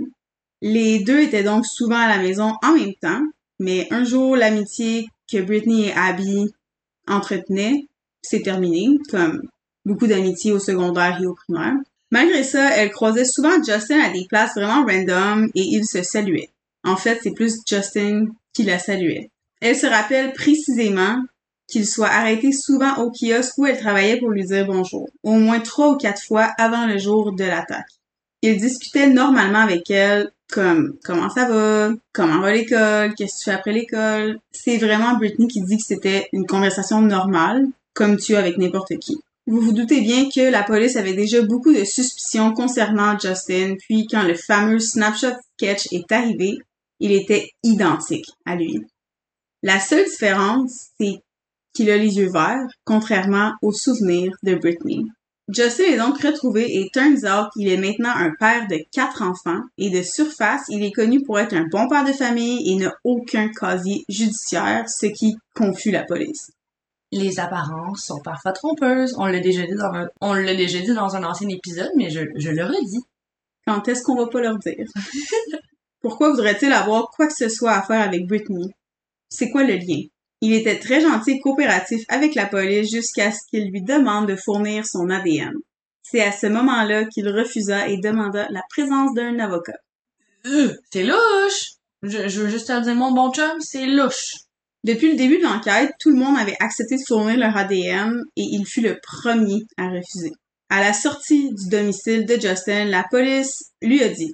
[0.59, 3.21] Les deux étaient donc souvent à la maison en même temps,
[3.59, 6.51] mais un jour, l'amitié que Britney et Abby
[7.07, 7.85] entretenaient
[8.23, 9.43] s'est terminée, comme
[9.85, 11.75] beaucoup d'amitiés au secondaire et au primaire.
[12.09, 16.49] Malgré ça, elle croisait souvent Justin à des places vraiment random et ils se saluaient.
[16.83, 19.29] En fait, c'est plus Justin qui la saluait.
[19.61, 21.21] Elle se rappelle précisément
[21.69, 25.59] qu'il soit arrêté souvent au kiosque où elle travaillait pour lui dire bonjour, au moins
[25.59, 27.89] trois ou quatre fois avant le jour de l'attaque.
[28.41, 33.43] Il discutait normalement avec elle comme comment ça va, comment va l'école, qu'est-ce que tu
[33.45, 34.39] fais après l'école.
[34.51, 38.97] C'est vraiment Britney qui dit que c'était une conversation normale, comme tu as avec n'importe
[38.99, 39.17] qui.
[39.45, 44.07] Vous vous doutez bien que la police avait déjà beaucoup de suspicions concernant Justin, puis
[44.09, 46.57] quand le fameux snapshot sketch est arrivé,
[46.99, 48.79] il était identique à lui.
[49.61, 51.21] La seule différence, c'est
[51.73, 55.05] qu'il a les yeux verts, contrairement aux souvenirs de Britney.
[55.51, 59.61] Justin est donc retrouvé et turns out qu'il est maintenant un père de quatre enfants
[59.79, 62.93] et de surface, il est connu pour être un bon père de famille et n'a
[63.03, 66.51] aucun casier judiciaire, ce qui confus la police.
[67.11, 69.15] Les apparences sont parfois trompeuses.
[69.17, 72.11] On l'a déjà dit dans un, on l'a déjà dit dans un ancien épisode, mais
[72.11, 73.03] je, je le redis.
[73.65, 74.85] Quand est-ce qu'on va pas leur dire?
[76.01, 78.69] Pourquoi voudrait-il avoir quoi que ce soit à faire avec Britney?
[79.29, 80.03] C'est quoi le lien?
[80.41, 84.35] Il était très gentil et coopératif avec la police jusqu'à ce qu'il lui demande de
[84.35, 85.53] fournir son ADN.
[86.01, 89.77] C'est à ce moment-là qu'il refusa et demanda la présence d'un avocat.
[90.45, 91.73] Euh, c'est louche!
[92.01, 94.35] Je, je veux juste te dire, mon bon chum, c'est louche.
[94.85, 98.43] Depuis le début de l'enquête, tout le monde avait accepté de fournir leur ADN et
[98.43, 100.31] il fut le premier à refuser.
[100.69, 104.31] À la sortie du domicile de Justin, la police lui a dit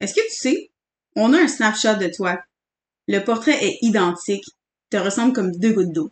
[0.00, 0.70] Est-ce que tu sais,
[1.14, 2.38] on a un snapshot de toi.
[3.06, 4.44] Le portrait est identique,
[4.90, 6.10] te ressemble comme deux gouttes d'eau.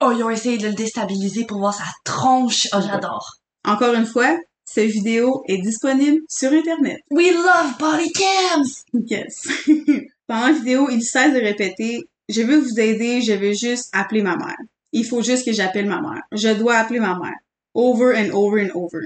[0.00, 2.68] Oh, ils ont essayé de le déstabiliser pour voir sa tronche.
[2.72, 3.38] Oh, j'adore.
[3.64, 7.00] Encore une fois, cette vidéo est disponible sur Internet.
[7.10, 8.84] We love body cams!
[8.92, 9.48] Yes.
[10.26, 14.22] Pendant la vidéo, il cesse de répéter Je veux vous aider, je veux juste appeler
[14.22, 14.58] ma mère.
[14.92, 16.22] Il faut juste que j'appelle ma mère.
[16.32, 17.38] Je dois appeler ma mère.
[17.74, 19.00] Over and over and over.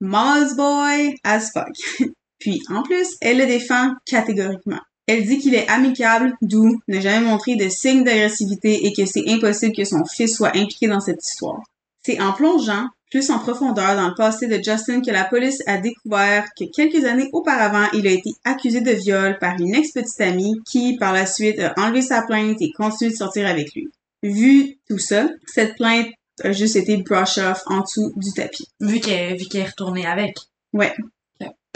[0.00, 1.72] Mama's boy as fuck.
[2.38, 4.80] Puis, en plus, elle le défend catégoriquement.
[5.06, 9.28] Elle dit qu'il est amicable, doux, n'a jamais montré de signes d'agressivité et que c'est
[9.28, 11.62] impossible que son fils soit impliqué dans cette histoire.
[12.02, 15.78] C'est en plongeant plus en profondeur dans le passé de Justin que la police a
[15.78, 20.60] découvert que quelques années auparavant, il a été accusé de viol par une ex-petite amie
[20.66, 23.88] qui, par la suite, a enlevé sa plainte et continué de sortir avec lui.
[24.22, 26.08] Vu tout ça, cette plainte
[26.42, 28.66] a juste été brush off en dessous du tapis.
[28.80, 30.36] Vu qu'elle, vu qu'elle est retournée avec.
[30.72, 30.92] Ouais.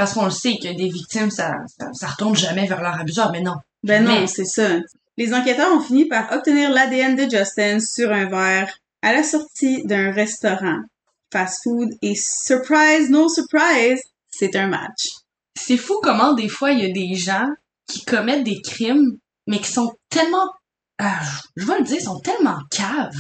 [0.01, 3.31] Parce qu'on le sait que des victimes, ça, ça, ça retourne jamais vers leur abuseur,
[3.33, 3.57] mais non.
[3.83, 4.79] Ben non, Mais- c'est ça.
[5.19, 9.85] Les enquêteurs ont fini par obtenir l'ADN de Justin sur un verre à la sortie
[9.85, 10.79] d'un restaurant
[11.31, 15.09] fast-food et surprise, no surprise, c'est un match.
[15.55, 17.49] C'est fou comment des fois il y a des gens
[17.87, 20.49] qui commettent des crimes, mais qui sont tellement,
[20.99, 21.21] ah,
[21.57, 23.13] je vais le dire, sont tellement caves.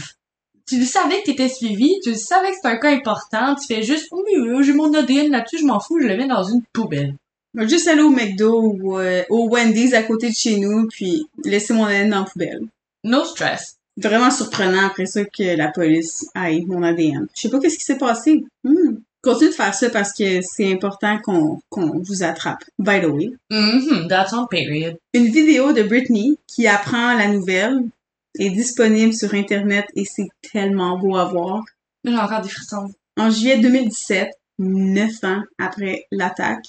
[0.70, 3.66] Tu le savais que t'étais suivi, tu le savais que c'est un cas important, tu
[3.66, 6.44] fais juste, oui, euh, j'ai mon ADN là-dessus, je m'en fous, je le mets dans
[6.44, 7.16] une poubelle.
[7.56, 11.74] Juste aller au McDo ou euh, au Wendy's à côté de chez nous, puis laisser
[11.74, 12.61] mon ADN dans la poubelle.
[13.02, 13.78] No stress.
[13.96, 17.26] Vraiment surprenant après ça que la police aille mon ADN.
[17.35, 18.44] Je sais pas qu'est-ce qui s'est passé.
[18.62, 18.98] Hmm.
[19.22, 22.62] Continuez de faire ça parce que c'est important qu'on vous attrape.
[22.78, 23.33] By the way.
[23.50, 24.98] Mhm, that's on period.
[25.14, 27.80] Une vidéo de Britney qui apprend la nouvelle
[28.40, 31.62] est disponible sur Internet et c'est tellement beau à voir.
[32.05, 32.90] J'ai encore des frissons.
[33.16, 36.64] En juillet 2017, neuf ans après l'attaque,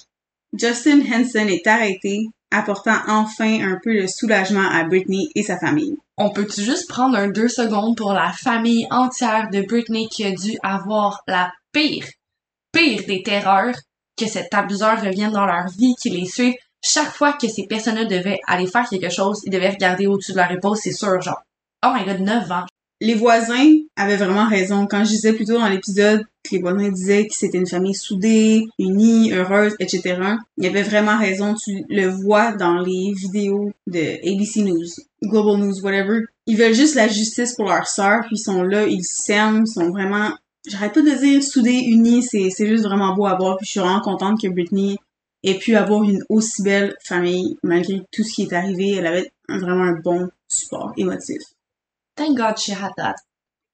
[0.52, 5.96] Justin Henson est arrêté, apportant enfin un peu de soulagement à Britney et sa famille.
[6.18, 10.32] On peut-tu juste prendre un deux secondes pour la famille entière de Britney qui a
[10.32, 12.06] dû avoir la pire,
[12.70, 13.74] pire des terreurs
[14.14, 16.54] que cet abuseur revienne dans leur vie, qui les suive.
[16.84, 20.36] Chaque fois que ces personnes-là devaient aller faire quelque chose, ils devaient regarder au-dessus de
[20.36, 21.42] leur épaule, c'est sûr, genre,
[21.84, 22.66] oh my god, 9 ans.
[23.00, 24.86] Les voisins avaient vraiment raison.
[24.86, 27.96] Quand je disais plus tôt dans l'épisode que les voisins disaient que c'était une famille
[27.96, 30.20] soudée, unie, heureuse, etc.,
[30.56, 31.54] il y avait vraiment raison.
[31.54, 34.86] Tu le vois dans les vidéos de ABC News,
[35.24, 36.20] Global News, whatever.
[36.46, 39.72] Ils veulent juste la justice pour leur sœur, puis ils sont là, ils s'aiment, ils
[39.72, 40.30] sont vraiment...
[40.68, 43.80] J'arrête pas de dire soudés, unis, c'est juste vraiment beau à voir, puis je suis
[43.80, 44.96] vraiment contente que Britney
[45.42, 48.92] ait pu avoir une aussi belle famille, malgré tout ce qui est arrivé.
[48.92, 51.42] Elle avait vraiment un bon support émotif.
[52.16, 53.16] Thank God she had that.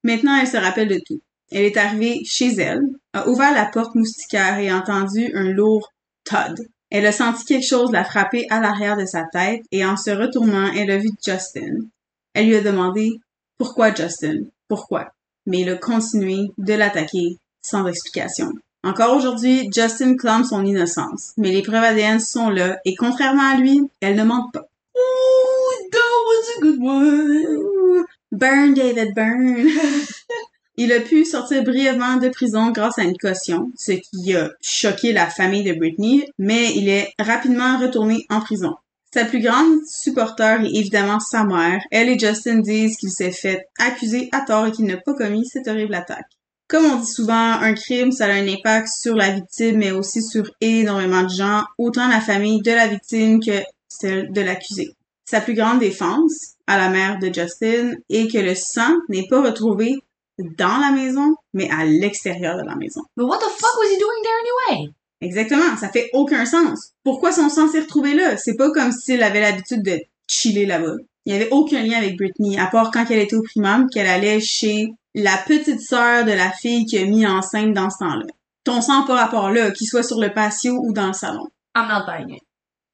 [0.03, 1.21] Maintenant, elle se rappelle de tout.
[1.51, 2.81] Elle est arrivée chez elle,
[3.13, 5.91] a ouvert la porte moustiquaire et a entendu un lourd
[6.23, 6.67] thud.
[6.91, 10.11] Elle a senti quelque chose la frapper à l'arrière de sa tête et en se
[10.11, 11.87] retournant, elle a vu Justin.
[12.33, 13.19] Elle lui a demandé
[13.57, 15.11] pourquoi Justin, pourquoi?
[15.45, 18.51] Mais il a continué de l'attaquer sans explication.
[18.83, 23.57] Encore aujourd'hui, Justin clame son innocence, mais les preuves ADN sont là et contrairement à
[23.57, 24.65] lui, elle ne ment pas.
[24.95, 25.97] Ooh, that
[26.27, 28.05] was a good one.
[28.31, 29.67] Burn, David, burn.
[30.77, 35.11] Il a pu sortir brièvement de prison grâce à une caution, ce qui a choqué
[35.11, 38.75] la famille de Britney, mais il est rapidement retourné en prison.
[39.13, 41.81] Sa plus grande supporteur est évidemment sa mère.
[41.91, 45.45] Elle et Justin disent qu'il s'est fait accuser à tort et qu'il n'a pas commis
[45.45, 46.29] cette horrible attaque.
[46.69, 50.21] Comme on dit souvent, un crime, ça a un impact sur la victime, mais aussi
[50.21, 54.95] sur énormément de gens, autant la famille de la victime que celle de l'accusé.
[55.25, 59.41] Sa plus grande défense à la mère de Justin est que le sang n'est pas
[59.41, 59.95] retrouvé
[60.37, 63.01] dans la maison, mais à l'extérieur de la maison.
[63.17, 64.93] But what the fuck was he doing there anyway?
[65.19, 66.91] Exactement, ça fait aucun sens.
[67.03, 68.37] Pourquoi son sang s'est retrouvé là?
[68.37, 70.93] C'est pas comme s'il avait l'habitude de chiller là-bas.
[71.25, 74.07] Il y avait aucun lien avec Britney, à part quand elle était au primum, qu'elle
[74.07, 78.27] allait chez la petite sœur de la fille qui a mis enceinte dans ce temps-là.
[78.63, 81.47] Ton sang pas rapport là, qu'il soit sur le patio ou dans le salon.
[81.75, 82.43] I'm not buying it.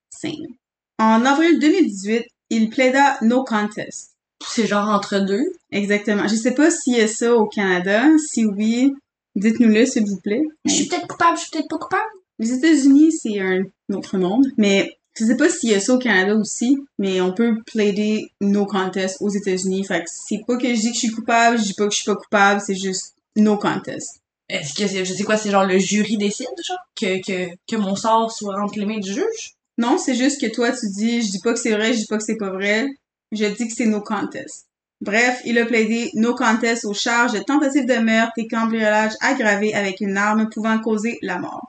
[0.10, 0.56] Same.
[0.98, 4.12] En avril 2018, il plaida no contest.
[4.48, 5.44] C'est genre entre deux?
[5.72, 6.28] Exactement.
[6.28, 8.04] Je sais pas s'il y a ça au Canada.
[8.32, 8.94] Si oui,
[9.36, 10.44] dites-nous-le, s'il vous plaît.
[10.66, 12.04] Je suis peut-être coupable, je suis peut-être pas coupable.
[12.40, 15.98] Les États-Unis, c'est un autre monde, mais Je sais pas s'il y a ça au
[15.98, 19.86] Canada aussi, mais on peut plaider no contest aux États-Unis.
[19.86, 21.92] Fait que c'est pas que je dis que je suis coupable, je dis pas que
[21.92, 24.20] je suis pas coupable, c'est juste no contest.
[24.50, 27.76] Est-ce que c'est, je sais quoi, c'est genre le jury décide, genre, que, que, que
[27.78, 29.55] mon sort soit entre les mains du juge?
[29.78, 32.06] Non, c'est juste que toi, tu dis, je dis pas que c'est vrai, je dis
[32.08, 32.88] pas que c'est pas vrai.
[33.32, 34.68] Je dis que c'est no contest.
[35.02, 39.74] Bref, il a plaidé no contest aux charges de tentative de meurtre et cambriolage aggravé
[39.74, 41.68] avec une arme pouvant causer la mort.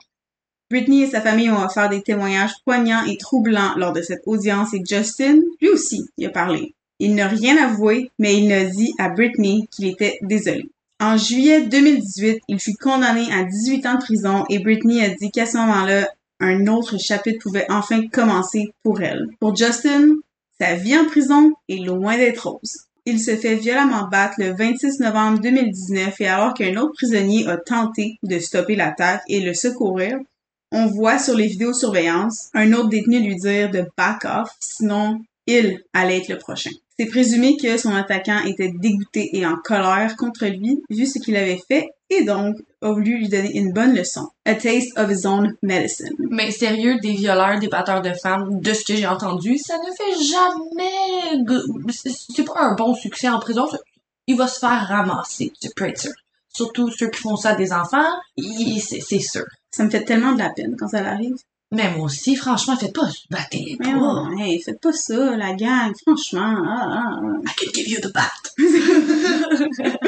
[0.71, 4.75] Britney et sa famille ont offert des témoignages poignants et troublants lors de cette audience
[4.75, 6.75] et Justin, lui aussi, il a parlé.
[6.99, 10.71] Il n'a rien avoué, mais il a dit à Britney qu'il était désolé.
[10.99, 15.31] En juillet 2018, il fut condamné à 18 ans de prison et Britney a dit
[15.31, 16.09] qu'à ce moment-là,
[16.41, 19.27] un autre chapitre pouvait enfin commencer pour elle.
[19.41, 20.17] Pour Justin,
[20.61, 22.87] sa vie en prison est loin d'être rose.
[23.05, 27.57] Il se fait violemment battre le 26 novembre 2019 et alors qu'un autre prisonnier a
[27.57, 30.19] tenté de stopper l'attaque et le secourir,
[30.73, 35.81] on voit sur les vidéosurveillances un autre détenu lui dire de back off, sinon il
[35.93, 36.71] allait être le prochain.
[36.99, 41.37] C'est présumé que son attaquant était dégoûté et en colère contre lui vu ce qu'il
[41.37, 44.29] avait fait et donc a voulu lui donner une bonne leçon.
[44.45, 46.15] A taste of his own medicine.
[46.31, 49.93] Mais sérieux, des violeurs, des batteurs de femmes, de ce que j'ai entendu, ça ne
[49.97, 51.45] fait jamais...
[51.93, 53.67] c'est- pas un bon succès en prison.
[54.29, 56.13] Il va se faire ramasser, tu peux être sûr.
[56.49, 59.45] Surtout ceux qui font ça à des enfants, c'est sûr.
[59.71, 61.35] Ça me fait tellement de la peine quand ça arrive.
[61.73, 65.53] Mais moi aussi, franchement, faites pas se battre Mais non, hey, faites pas ça, la
[65.55, 66.63] gang, franchement.
[66.65, 67.41] Ah, ah, ah.
[67.45, 68.31] I can give you the bat.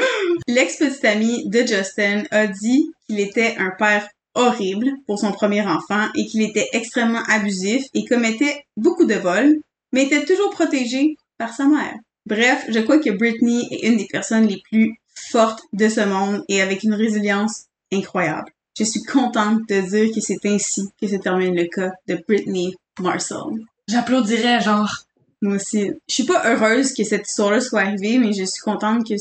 [0.47, 6.07] L'ex-petite amie de Justin a dit qu'il était un père horrible pour son premier enfant
[6.15, 9.57] et qu'il était extrêmement abusif et commettait beaucoup de vols,
[9.91, 11.95] mais était toujours protégé par sa mère.
[12.25, 14.99] Bref, je crois que Britney est une des personnes les plus
[15.31, 18.51] fortes de ce monde et avec une résilience incroyable.
[18.77, 22.75] Je suis contente de dire que c'est ainsi que se termine le cas de Britney
[22.99, 23.59] Marshall.
[23.87, 24.89] J'applaudirais, genre.
[25.41, 25.91] Moi aussi.
[26.07, 29.15] Je suis pas heureuse que cette histoire-là soit arrivée, mais je suis contente que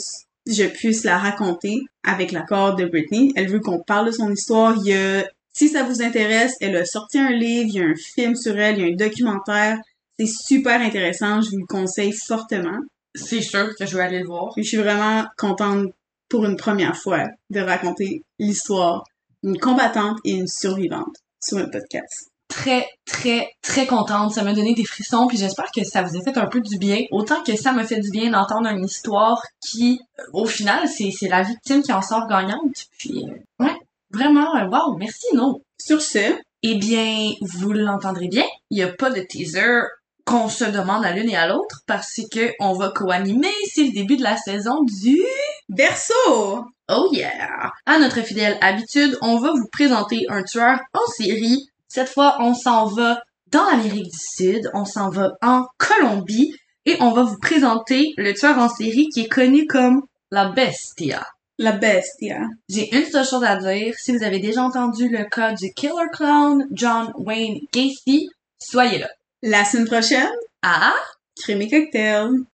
[0.46, 3.32] je puisse la raconter avec l'accord de Britney.
[3.36, 4.74] Elle veut qu'on parle de son histoire.
[4.78, 7.84] Il y a, si ça vous intéresse, elle a sorti un livre, il y a
[7.84, 9.78] un film sur elle, il y a un documentaire.
[10.18, 12.78] C'est super intéressant, je vous le conseille fortement.
[13.14, 14.52] C'est sûr que je vais aller le voir.
[14.56, 15.86] Je suis vraiment contente
[16.28, 19.04] pour une première fois de raconter l'histoire
[19.42, 22.30] d'une combattante et une survivante sur un podcast.
[22.48, 24.32] Très, très, très contente.
[24.32, 26.78] Ça m'a donné des frissons, puis j'espère que ça vous a fait un peu du
[26.78, 27.02] bien.
[27.10, 31.10] Autant que ça m'a fait du bien d'entendre une histoire qui, euh, au final, c'est
[31.10, 32.86] c'est la victime qui en sort gagnante.
[32.98, 33.76] Puis, euh, ouais,
[34.10, 35.60] vraiment, euh, wow, merci, non.
[35.78, 39.82] Sur ce, Eh bien, vous l'entendrez bien, il n'y a pas de teaser
[40.24, 43.92] qu'on se demande à l'une et à l'autre parce que on va co-animer, c'est le
[43.92, 45.22] début de la saison du
[45.68, 46.64] Verso!
[46.90, 47.72] Oh yeah!
[47.86, 51.68] À notre fidèle habitude, on va vous présenter un tueur en série.
[51.86, 56.54] Cette fois, on s'en va dans l'Amérique du Sud, on s'en va en Colombie
[56.86, 61.26] et on va vous présenter le tueur en série qui est connu comme la Bestia.
[61.60, 62.42] La bestia.
[62.68, 66.06] J'ai une seule chose à dire, si vous avez déjà entendu le cas du killer
[66.12, 68.28] clown John Wayne Gacy,
[68.60, 69.08] soyez là.
[69.42, 70.30] La semaine prochaine,
[70.62, 70.94] Ah!
[71.36, 72.28] crémer cocktail.